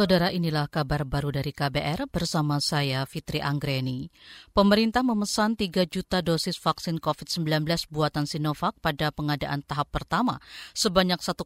Saudara 0.00 0.32
inilah 0.32 0.64
kabar 0.72 1.04
baru 1.04 1.28
dari 1.28 1.52
KBR 1.52 2.08
bersama 2.08 2.56
saya 2.56 3.04
Fitri 3.04 3.44
Anggreni. 3.44 4.08
Pemerintah 4.56 5.04
memesan 5.04 5.60
3 5.60 5.84
juta 5.92 6.24
dosis 6.24 6.56
vaksin 6.56 6.96
COVID-19 6.96 7.68
buatan 7.92 8.24
Sinovac 8.24 8.80
pada 8.80 9.12
pengadaan 9.12 9.60
tahap 9.60 9.92
pertama. 9.92 10.40
Sebanyak 10.72 11.20
1,2 11.20 11.44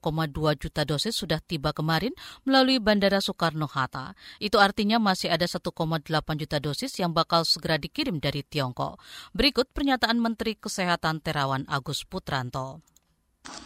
juta 0.54 0.86
dosis 0.86 1.18
sudah 1.18 1.42
tiba 1.42 1.74
kemarin 1.74 2.14
melalui 2.46 2.78
Bandara 2.78 3.18
Soekarno-Hatta. 3.18 4.14
Itu 4.38 4.62
artinya 4.62 5.02
masih 5.02 5.34
ada 5.34 5.50
1,8 5.50 6.06
juta 6.38 6.62
dosis 6.62 6.94
yang 7.02 7.10
bakal 7.10 7.42
segera 7.42 7.74
dikirim 7.74 8.22
dari 8.22 8.46
Tiongkok. 8.46 9.02
Berikut 9.34 9.66
pernyataan 9.74 10.22
Menteri 10.22 10.54
Kesehatan 10.54 11.26
Terawan 11.26 11.66
Agus 11.66 12.06
Putranto. 12.06 12.86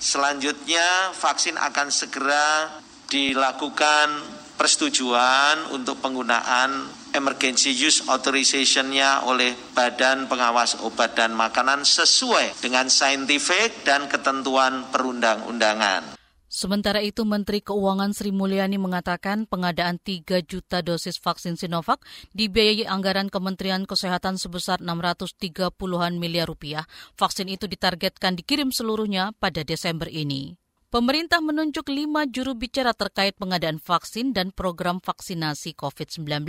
Selanjutnya 0.00 1.12
vaksin 1.12 1.60
akan 1.60 1.92
segera 1.92 2.72
dilakukan 3.12 4.37
persetujuan 4.58 5.70
untuk 5.72 6.02
penggunaan 6.02 6.90
emergency 7.14 7.70
use 7.70 8.04
authorization-nya 8.10 9.24
oleh 9.24 9.54
Badan 9.72 10.26
Pengawas 10.26 10.82
Obat 10.82 11.14
dan 11.14 11.32
Makanan 11.32 11.86
sesuai 11.86 12.58
dengan 12.60 12.90
saintifik 12.90 13.86
dan 13.86 14.10
ketentuan 14.10 14.90
perundang-undangan. 14.90 16.18
Sementara 16.48 17.04
itu, 17.04 17.28
Menteri 17.28 17.60
Keuangan 17.60 18.16
Sri 18.16 18.32
Mulyani 18.32 18.80
mengatakan 18.80 19.44
pengadaan 19.44 20.00
3 20.00 20.40
juta 20.48 20.80
dosis 20.80 21.20
vaksin 21.20 21.60
Sinovac 21.60 22.00
dibiayai 22.32 22.88
anggaran 22.88 23.28
Kementerian 23.28 23.84
Kesehatan 23.84 24.40
sebesar 24.40 24.80
630-an 24.80 26.16
miliar 26.16 26.48
rupiah. 26.48 26.88
Vaksin 27.20 27.52
itu 27.52 27.68
ditargetkan 27.68 28.32
dikirim 28.32 28.72
seluruhnya 28.72 29.36
pada 29.36 29.60
Desember 29.60 30.08
ini. 30.08 30.56
Pemerintah 30.88 31.44
menunjuk 31.44 31.92
lima 31.92 32.24
juru 32.24 32.56
bicara 32.56 32.96
terkait 32.96 33.36
pengadaan 33.36 33.76
vaksin 33.76 34.32
dan 34.32 34.56
program 34.56 35.04
vaksinasi 35.04 35.76
COVID-19. 35.76 36.48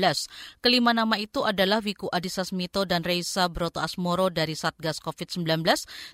Kelima 0.64 0.96
nama 0.96 1.20
itu 1.20 1.44
adalah 1.44 1.84
Wiku 1.84 2.08
Adhisa 2.08 2.48
Smito 2.48 2.88
dan 2.88 3.04
Reisa 3.04 3.52
Broto 3.52 3.84
Asmoro 3.84 4.31
dari 4.31 4.56
Satgas 4.56 5.04
COVID-19 5.04 5.44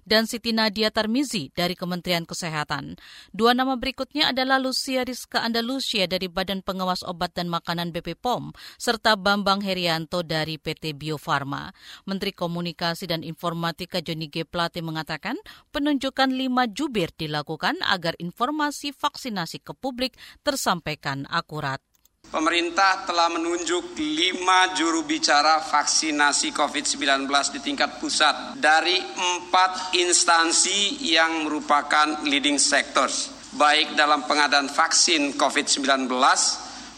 dan 0.10 0.26
Siti 0.26 0.58
Nadia 0.58 0.90
Tarmizi 0.90 1.54
dari 1.54 1.78
Kementerian 1.78 2.26
Kesehatan. 2.26 2.98
Dua 3.30 3.54
nama 3.54 3.78
berikutnya 3.78 4.34
adalah 4.34 4.58
Lucia 4.58 5.06
Rizka 5.06 5.46
Andalusia 5.46 6.10
dari 6.10 6.26
Badan 6.26 6.66
Pengawas 6.66 7.06
Obat 7.06 7.38
dan 7.38 7.46
Makanan 7.46 7.94
BP 7.94 8.18
POM 8.18 8.58
serta 8.82 9.22
Bambang 9.22 9.62
Herianto 9.62 10.26
dari 10.26 10.58
PT 10.58 10.98
Bio 10.98 11.22
Farma. 11.22 11.70
Menteri 12.10 12.34
Komunikasi 12.34 13.06
dan 13.06 13.22
Informatika 13.22 14.02
Joni 14.02 14.34
G. 14.34 14.50
Plate 14.50 14.82
mengatakan 14.82 15.38
penunjukan 15.70 16.34
lima 16.34 16.66
jubir 16.66 17.14
dilakukan 17.14 17.78
agar 17.86 18.15
informasi 18.18 18.96
vaksinasi 18.96 19.64
ke 19.64 19.72
publik 19.76 20.16
tersampaikan 20.42 21.24
akurat. 21.30 21.80
Pemerintah 22.26 23.06
telah 23.06 23.30
menunjuk 23.30 23.94
lima 24.02 24.74
juru 24.74 25.06
bicara 25.06 25.62
vaksinasi 25.62 26.50
COVID-19 26.58 27.30
di 27.54 27.60
tingkat 27.62 28.02
pusat 28.02 28.58
dari 28.58 28.98
empat 28.98 29.94
instansi 29.94 31.06
yang 31.06 31.46
merupakan 31.46 32.26
leading 32.26 32.58
sectors, 32.58 33.30
baik 33.54 33.94
dalam 33.94 34.26
pengadaan 34.26 34.74
vaksin 34.74 35.38
COVID-19 35.38 36.10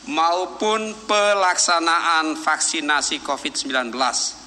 maupun 0.07 0.95
pelaksanaan 1.05 2.39
vaksinasi 2.39 3.19
COVID-19. 3.19 4.47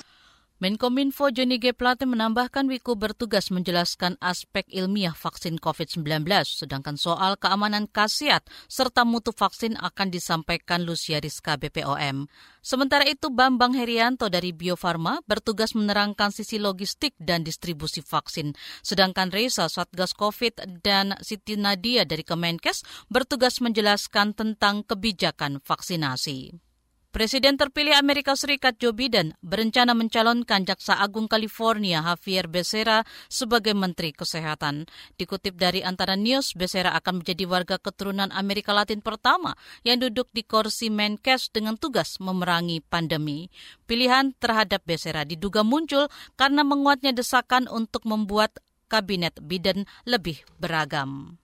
Menkominfo 0.61 1.33
Joni 1.33 1.56
G. 1.56 1.72
Plate 1.72 2.05
menambahkan 2.05 2.69
Wiku 2.69 2.92
bertugas 2.92 3.48
menjelaskan 3.48 4.20
aspek 4.20 4.69
ilmiah 4.69 5.16
vaksin 5.16 5.56
COVID-19, 5.56 6.05
sedangkan 6.44 7.00
soal 7.00 7.41
keamanan 7.41 7.89
khasiat 7.89 8.44
serta 8.69 9.08
mutu 9.08 9.33
vaksin 9.33 9.81
akan 9.81 10.12
disampaikan 10.12 10.84
Lucia 10.84 11.16
Rizka 11.16 11.56
BPOM. 11.56 12.28
Sementara 12.61 13.08
itu 13.08 13.33
Bambang 13.33 13.72
Herianto 13.72 14.28
dari 14.28 14.53
Bio 14.53 14.77
Farma 14.77 15.25
bertugas 15.25 15.72
menerangkan 15.72 16.28
sisi 16.28 16.61
logistik 16.61 17.16
dan 17.16 17.41
distribusi 17.41 18.05
vaksin, 18.05 18.53
sedangkan 18.84 19.32
Reza 19.32 19.65
Satgas 19.65 20.12
COVID 20.12 20.84
dan 20.84 21.16
Siti 21.25 21.56
Nadia 21.56 22.04
dari 22.04 22.21
Kemenkes 22.21 22.84
bertugas 23.09 23.65
menjelaskan 23.65 24.37
tentang 24.37 24.84
kebijakan 24.84 25.65
vaksinasi. 25.65 26.69
Presiden 27.10 27.59
terpilih 27.59 27.98
Amerika 27.98 28.38
Serikat 28.38 28.78
Joe 28.78 28.94
Biden 28.94 29.34
berencana 29.43 29.98
mencalonkan 29.98 30.62
Jaksa 30.62 30.94
Agung 30.94 31.26
California 31.26 31.98
Javier 32.06 32.47
Becerra 32.47 33.03
sebagai 33.26 33.75
Menteri 33.75 34.15
Kesehatan. 34.15 34.87
Dikutip 35.19 35.59
dari 35.59 35.82
antara 35.82 36.15
news, 36.15 36.54
Becerra 36.54 36.94
akan 36.94 37.19
menjadi 37.19 37.50
warga 37.50 37.76
keturunan 37.82 38.31
Amerika 38.31 38.71
Latin 38.71 39.03
pertama 39.03 39.59
yang 39.82 39.98
duduk 39.98 40.31
di 40.31 40.47
kursi 40.47 40.87
Menkes 40.87 41.50
dengan 41.50 41.75
tugas 41.75 42.22
memerangi 42.22 42.78
pandemi. 42.78 43.50
Pilihan 43.91 44.31
terhadap 44.38 44.87
Becerra 44.87 45.27
diduga 45.27 45.66
muncul 45.66 46.06
karena 46.38 46.62
menguatnya 46.62 47.10
desakan 47.10 47.66
untuk 47.66 48.06
membuat 48.06 48.62
kabinet 48.87 49.34
Biden 49.42 49.82
lebih 50.06 50.47
beragam. 50.62 51.42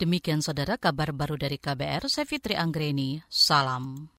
Demikian 0.00 0.40
saudara 0.40 0.80
kabar 0.80 1.12
baru 1.12 1.36
dari 1.36 1.60
KBR, 1.60 2.08
saya 2.08 2.24
Fitri 2.24 2.56
Anggreni, 2.56 3.20
salam. 3.28 4.08